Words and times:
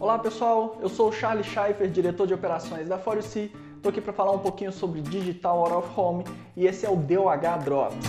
Olá 0.00 0.18
pessoal, 0.18 0.78
eu 0.80 0.88
sou 0.88 1.10
o 1.10 1.12
Charlie 1.12 1.44
Schaefer, 1.44 1.86
diretor 1.90 2.26
de 2.26 2.32
operações 2.32 2.88
da 2.88 2.96
ForUC. 2.96 3.52
Estou 3.76 3.90
aqui 3.90 4.00
para 4.00 4.14
falar 4.14 4.32
um 4.32 4.38
pouquinho 4.38 4.72
sobre 4.72 5.02
Digital 5.02 5.58
Out 5.58 5.74
of 5.74 6.00
Home 6.00 6.24
e 6.56 6.66
esse 6.66 6.86
é 6.86 6.90
o 6.90 6.96
DOH 6.96 7.58
Drops. 7.62 8.06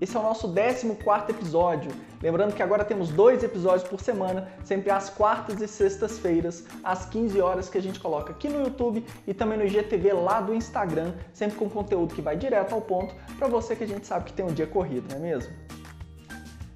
Esse 0.00 0.16
é 0.16 0.20
o 0.20 0.22
nosso 0.22 0.54
14 0.54 0.88
episódio. 1.28 1.92
Lembrando 2.22 2.54
que 2.54 2.62
agora 2.62 2.82
temos 2.82 3.10
dois 3.10 3.44
episódios 3.44 3.86
por 3.86 4.00
semana, 4.00 4.48
sempre 4.64 4.90
às 4.90 5.10
quartas 5.10 5.60
e 5.60 5.68
sextas-feiras, 5.68 6.64
às 6.82 7.04
15 7.04 7.42
horas 7.42 7.68
que 7.68 7.76
a 7.76 7.82
gente 7.82 8.00
coloca 8.00 8.32
aqui 8.32 8.48
no 8.48 8.62
YouTube 8.62 9.04
e 9.26 9.34
também 9.34 9.58
no 9.58 9.66
IGTV 9.66 10.14
lá 10.14 10.40
do 10.40 10.54
Instagram, 10.54 11.12
sempre 11.30 11.58
com 11.58 11.68
conteúdo 11.68 12.14
que 12.14 12.22
vai 12.22 12.38
direto 12.38 12.74
ao 12.74 12.80
ponto 12.80 13.14
para 13.36 13.48
você 13.48 13.76
que 13.76 13.84
a 13.84 13.86
gente 13.86 14.06
sabe 14.06 14.24
que 14.24 14.32
tem 14.32 14.46
um 14.46 14.54
dia 14.54 14.66
corrido, 14.66 15.10
não 15.10 15.18
é 15.18 15.20
mesmo? 15.20 15.52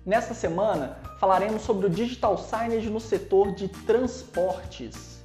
Nesta 0.08 0.32
semana 0.32 0.96
falaremos 1.20 1.60
sobre 1.60 1.86
o 1.86 1.90
digital 1.90 2.38
signage 2.38 2.88
no 2.88 2.98
setor 2.98 3.52
de 3.52 3.68
transportes. 3.68 5.22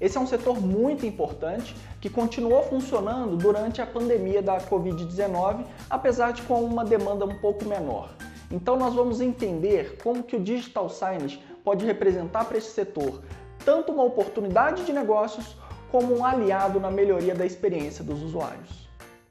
Esse 0.00 0.18
é 0.18 0.20
um 0.20 0.26
setor 0.26 0.60
muito 0.60 1.06
importante 1.06 1.76
que 2.00 2.10
continuou 2.10 2.64
funcionando 2.64 3.36
durante 3.36 3.80
a 3.80 3.86
pandemia 3.86 4.42
da 4.42 4.58
Covid-19, 4.58 5.64
apesar 5.88 6.32
de 6.32 6.42
com 6.42 6.64
uma 6.64 6.84
demanda 6.84 7.24
um 7.24 7.38
pouco 7.38 7.64
menor. 7.64 8.10
Então 8.50 8.74
nós 8.76 8.92
vamos 8.92 9.20
entender 9.20 9.98
como 10.02 10.24
que 10.24 10.34
o 10.34 10.42
digital 10.42 10.90
signage 10.90 11.40
pode 11.62 11.86
representar 11.86 12.44
para 12.46 12.58
esse 12.58 12.72
setor 12.72 13.22
tanto 13.64 13.92
uma 13.92 14.02
oportunidade 14.02 14.84
de 14.84 14.92
negócios 14.92 15.56
como 15.92 16.12
um 16.12 16.24
aliado 16.24 16.80
na 16.80 16.90
melhoria 16.90 17.36
da 17.36 17.46
experiência 17.46 18.02
dos 18.02 18.20
usuários. 18.20 18.84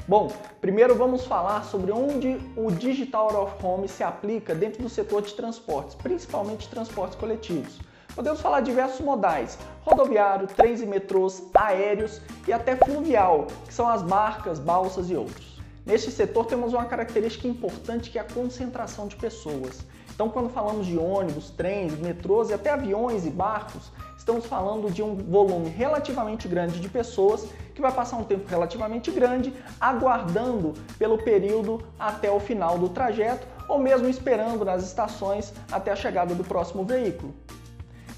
Bom, 0.05 0.29
primeiro 0.59 0.95
vamos 0.95 1.25
falar 1.25 1.63
sobre 1.63 1.89
onde 1.89 2.37
o 2.57 2.69
Digital 2.69 3.33
Out 3.33 3.53
of 3.53 3.65
Home 3.65 3.87
se 3.87 4.03
aplica 4.03 4.53
dentro 4.53 4.83
do 4.83 4.89
setor 4.89 5.21
de 5.21 5.33
transportes, 5.33 5.95
principalmente 5.95 6.67
transportes 6.67 7.17
coletivos. 7.17 7.79
Podemos 8.13 8.41
falar 8.41 8.59
de 8.59 8.65
diversos 8.65 8.99
modais, 8.99 9.57
rodoviário, 9.81 10.45
trens 10.45 10.81
e 10.81 10.85
metrôs, 10.85 11.43
aéreos 11.53 12.19
e 12.45 12.51
até 12.51 12.75
fluvial, 12.75 13.47
que 13.65 13.73
são 13.73 13.87
as 13.87 14.01
barcas, 14.01 14.59
balsas 14.59 15.09
e 15.09 15.15
outros. 15.15 15.61
Neste 15.85 16.11
setor 16.11 16.47
temos 16.47 16.73
uma 16.73 16.83
característica 16.83 17.47
importante 17.47 18.09
que 18.11 18.17
é 18.17 18.21
a 18.21 18.25
concentração 18.25 19.07
de 19.07 19.15
pessoas. 19.15 19.85
Então, 20.13 20.29
quando 20.29 20.49
falamos 20.49 20.85
de 20.85 20.97
ônibus, 20.97 21.49
trens, 21.49 21.97
metrôs 21.97 22.49
e 22.49 22.53
até 22.53 22.69
aviões 22.69 23.25
e 23.25 23.29
barcos, 23.29 23.91
estamos 24.17 24.45
falando 24.45 24.91
de 24.91 25.01
um 25.01 25.15
volume 25.15 25.69
relativamente 25.69 26.47
grande 26.47 26.79
de 26.79 26.87
pessoas 26.87 27.47
que 27.73 27.81
vai 27.81 27.91
passar 27.91 28.17
um 28.17 28.23
tempo 28.23 28.47
relativamente 28.47 29.09
grande 29.09 29.51
aguardando 29.81 30.73
pelo 30.99 31.17
período 31.17 31.83
até 31.97 32.31
o 32.31 32.39
final 32.39 32.77
do 32.77 32.89
trajeto 32.89 33.47
ou 33.67 33.79
mesmo 33.79 34.07
esperando 34.07 34.63
nas 34.63 34.83
estações 34.83 35.53
até 35.71 35.91
a 35.91 35.95
chegada 35.95 36.35
do 36.35 36.43
próximo 36.43 36.83
veículo. 36.83 37.33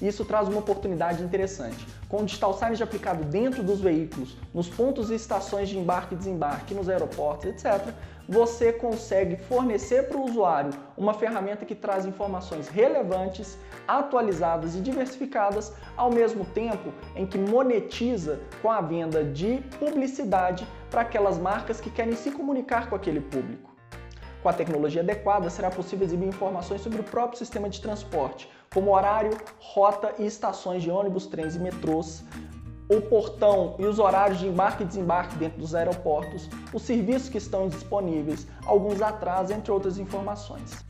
Isso 0.00 0.24
traz 0.24 0.48
uma 0.48 0.58
oportunidade 0.58 1.22
interessante. 1.22 1.86
Com 2.08 2.18
o 2.18 2.24
digital 2.24 2.52
signage 2.52 2.82
aplicado 2.82 3.24
dentro 3.24 3.62
dos 3.62 3.80
veículos, 3.80 4.36
nos 4.52 4.68
pontos 4.68 5.10
e 5.10 5.14
estações 5.14 5.68
de 5.68 5.78
embarque 5.78 6.14
e 6.14 6.18
desembarque, 6.18 6.74
nos 6.74 6.88
aeroportos, 6.88 7.46
etc., 7.46 7.92
você 8.28 8.72
consegue 8.72 9.36
fornecer 9.36 10.08
para 10.08 10.18
o 10.18 10.24
usuário 10.24 10.72
uma 10.96 11.14
ferramenta 11.14 11.64
que 11.64 11.74
traz 11.74 12.04
informações 12.04 12.68
relevantes, 12.68 13.56
atualizadas 13.86 14.74
e 14.74 14.80
diversificadas, 14.80 15.72
ao 15.96 16.10
mesmo 16.10 16.44
tempo 16.44 16.92
em 17.14 17.24
que 17.24 17.38
monetiza 17.38 18.40
com 18.60 18.70
a 18.70 18.80
venda 18.80 19.22
de 19.22 19.62
publicidade 19.78 20.66
para 20.90 21.02
aquelas 21.02 21.38
marcas 21.38 21.80
que 21.80 21.90
querem 21.90 22.16
se 22.16 22.30
comunicar 22.32 22.90
com 22.90 22.96
aquele 22.96 23.20
público. 23.20 23.76
Com 24.42 24.48
a 24.48 24.52
tecnologia 24.52 25.02
adequada, 25.02 25.48
será 25.50 25.70
possível 25.70 26.06
exibir 26.06 26.28
informações 26.28 26.80
sobre 26.80 27.00
o 27.00 27.04
próprio 27.04 27.38
sistema 27.38 27.68
de 27.68 27.80
transporte, 27.80 28.48
como 28.72 28.94
horário, 28.94 29.36
rota 29.58 30.14
e 30.18 30.26
estações 30.26 30.82
de 30.82 30.90
ônibus, 30.90 31.26
trens 31.26 31.56
e 31.56 31.58
metrôs, 31.58 32.22
o 32.88 33.00
portão 33.00 33.74
e 33.78 33.84
os 33.84 33.98
horários 33.98 34.38
de 34.38 34.46
embarque 34.46 34.84
e 34.84 34.86
desembarque 34.86 35.36
dentro 35.36 35.58
dos 35.58 35.74
aeroportos, 35.74 36.48
os 36.72 36.82
serviços 36.82 37.28
que 37.28 37.38
estão 37.38 37.68
disponíveis, 37.68 38.46
alguns 38.64 39.02
atrasos, 39.02 39.50
entre 39.50 39.72
outras 39.72 39.98
informações. 39.98 40.84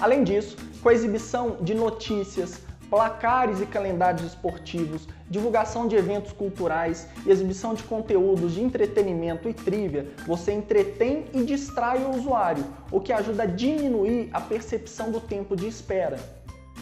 Além 0.00 0.24
disso, 0.24 0.56
com 0.82 0.88
a 0.88 0.94
exibição 0.94 1.58
de 1.60 1.74
notícias, 1.74 2.60
placares 2.92 3.60
e 3.60 3.66
calendários 3.66 4.22
esportivos, 4.22 5.08
divulgação 5.30 5.88
de 5.88 5.96
eventos 5.96 6.32
culturais 6.32 7.08
e 7.24 7.30
exibição 7.30 7.72
de 7.72 7.82
conteúdos 7.84 8.52
de 8.52 8.62
entretenimento 8.62 9.48
e 9.48 9.54
trivia, 9.54 10.08
você 10.26 10.52
entretém 10.52 11.24
e 11.32 11.42
distrai 11.42 12.04
o 12.04 12.14
usuário, 12.14 12.64
o 12.90 13.00
que 13.00 13.12
ajuda 13.12 13.44
a 13.44 13.46
diminuir 13.46 14.28
a 14.32 14.40
percepção 14.40 15.10
do 15.10 15.20
tempo 15.20 15.56
de 15.56 15.66
espera. 15.66 16.18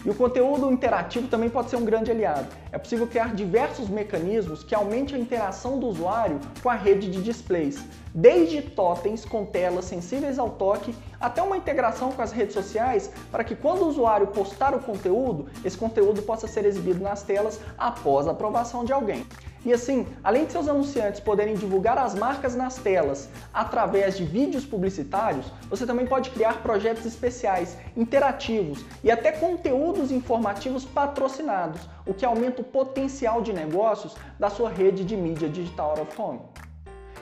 E 0.05 0.09
o 0.09 0.15
conteúdo 0.15 0.71
interativo 0.73 1.29
também 1.29 1.51
pode 1.51 1.69
ser 1.69 1.77
um 1.77 1.85
grande 1.85 2.11
aliado. 2.11 2.47
É 2.73 2.79
possível 2.79 3.07
criar 3.07 3.35
diversos 3.35 3.89
mecanismos 3.89 4.65
que 4.65 4.75
aumentem 4.75 5.17
a 5.17 5.21
interação 5.21 5.79
do 5.79 5.87
usuário 5.87 6.41
com 6.63 6.71
a 6.71 6.75
rede 6.75 7.11
de 7.11 7.23
displays, 7.23 7.85
desde 8.15 8.63
totens 8.63 9.25
com 9.27 9.45
telas 9.45 9.85
sensíveis 9.85 10.39
ao 10.39 10.51
toque 10.51 10.95
até 11.21 11.43
uma 11.43 11.57
integração 11.57 12.13
com 12.13 12.23
as 12.23 12.33
redes 12.33 12.55
sociais 12.55 13.13
para 13.31 13.45
que 13.45 13.55
quando 13.55 13.83
o 13.83 13.89
usuário 13.89 14.29
postar 14.29 14.75
o 14.75 14.81
conteúdo, 14.81 15.47
esse 15.65 15.77
conteúdo 15.77 16.23
possa 16.23 16.49
ser 16.49 16.65
exibido 16.65 17.03
nas 17.03 17.23
telas 17.23 17.61
após 17.77 18.27
a 18.27 18.31
aprovação 18.31 18.85
de 18.85 18.93
alguém. 18.93 19.27
E 19.65 19.73
assim, 19.73 20.07
além 20.25 20.47
de 20.47 20.53
seus 20.53 20.69
anunciantes 20.69 21.21
poderem 21.21 21.55
divulgar 21.55 21.99
as 21.99 22.15
marcas 22.15 22.57
nas 22.57 22.77
telas 22.77 23.29
através 23.53 24.17
de 24.17 24.25
vídeos 24.25 24.65
publicitários, 24.65 25.53
você 25.69 25.85
também 25.85 26.07
pode 26.07 26.31
criar 26.31 26.63
projetos 26.63 27.05
especiais, 27.05 27.77
interativos 27.95 28.85
e 29.05 29.11
até 29.11 29.33
conteúdos 29.33 30.11
informativos 30.11 30.85
patrocinados, 30.85 31.89
o 32.07 32.15
que 32.15 32.25
aumenta 32.25 32.63
o 32.63 32.65
potencial 32.65 33.43
de 33.43 33.53
negócios 33.53 34.17
da 34.39 34.49
sua 34.49 34.71
rede 34.71 35.05
de 35.05 35.17
mídia 35.17 35.49
digital 35.49 35.91
out 35.91 36.01
of 36.01 36.21
home. 36.21 36.41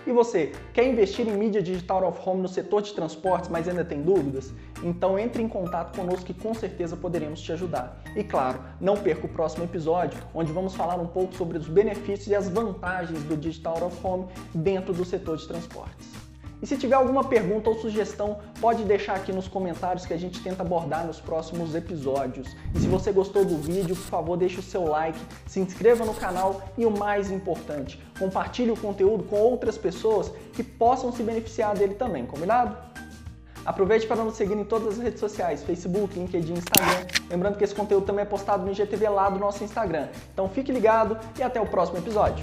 E 0.08 0.10
você, 0.10 0.52
quer 0.72 0.88
investir 0.88 1.28
em 1.28 1.36
mídia 1.36 1.62
digital 1.62 2.08
of 2.08 2.18
home 2.24 2.40
no 2.40 2.48
setor 2.48 2.80
de 2.80 2.94
transportes, 2.94 3.50
mas 3.50 3.68
ainda 3.68 3.84
tem 3.84 4.00
dúvidas? 4.00 4.54
Então 4.82 5.18
entre 5.18 5.42
em 5.42 5.48
contato 5.48 5.94
conosco 5.94 6.24
que 6.24 6.32
com 6.32 6.54
certeza 6.54 6.96
poderemos 6.96 7.42
te 7.42 7.52
ajudar. 7.52 8.02
E 8.16 8.24
claro, 8.24 8.58
não 8.80 8.96
perca 8.96 9.26
o 9.26 9.28
próximo 9.28 9.64
episódio, 9.64 10.18
onde 10.32 10.50
vamos 10.50 10.74
falar 10.74 10.98
um 10.98 11.06
pouco 11.06 11.34
sobre 11.34 11.58
os 11.58 11.68
benefícios 11.68 12.28
e 12.28 12.34
as 12.34 12.48
vantagens 12.48 13.22
do 13.24 13.36
digital 13.36 13.84
of 13.84 13.98
home 14.02 14.24
dentro 14.54 14.94
do 14.94 15.04
setor 15.04 15.36
de 15.36 15.46
transportes. 15.46 16.17
E 16.60 16.66
se 16.66 16.76
tiver 16.76 16.96
alguma 16.96 17.22
pergunta 17.22 17.70
ou 17.70 17.76
sugestão, 17.78 18.38
pode 18.60 18.82
deixar 18.84 19.14
aqui 19.14 19.32
nos 19.32 19.46
comentários 19.46 20.04
que 20.04 20.12
a 20.12 20.16
gente 20.16 20.42
tenta 20.42 20.62
abordar 20.62 21.06
nos 21.06 21.20
próximos 21.20 21.74
episódios. 21.74 22.56
E 22.74 22.80
se 22.80 22.88
você 22.88 23.12
gostou 23.12 23.44
do 23.44 23.56
vídeo, 23.56 23.94
por 23.94 24.04
favor, 24.04 24.36
deixe 24.36 24.58
o 24.58 24.62
seu 24.62 24.84
like, 24.84 25.18
se 25.46 25.60
inscreva 25.60 26.04
no 26.04 26.14
canal 26.14 26.62
e 26.76 26.84
o 26.84 26.90
mais 26.90 27.30
importante, 27.30 28.00
compartilhe 28.18 28.72
o 28.72 28.76
conteúdo 28.76 29.24
com 29.24 29.36
outras 29.36 29.78
pessoas 29.78 30.32
que 30.52 30.64
possam 30.64 31.12
se 31.12 31.22
beneficiar 31.22 31.76
dele 31.76 31.94
também, 31.94 32.26
combinado? 32.26 32.76
Aproveite 33.64 34.06
para 34.06 34.24
nos 34.24 34.34
seguir 34.34 34.54
em 34.54 34.64
todas 34.64 34.94
as 34.94 34.98
redes 34.98 35.20
sociais, 35.20 35.62
Facebook, 35.62 36.18
LinkedIn, 36.18 36.54
Instagram. 36.54 37.06
Lembrando 37.28 37.58
que 37.58 37.64
esse 37.64 37.74
conteúdo 37.74 38.06
também 38.06 38.22
é 38.22 38.26
postado 38.26 38.64
no 38.64 38.72
IGTV 38.72 39.08
lá 39.10 39.28
do 39.28 39.38
nosso 39.38 39.62
Instagram. 39.62 40.08
Então 40.32 40.48
fique 40.48 40.72
ligado 40.72 41.18
e 41.38 41.42
até 41.42 41.60
o 41.60 41.66
próximo 41.66 41.98
episódio. 41.98 42.42